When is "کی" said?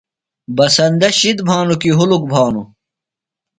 1.81-1.91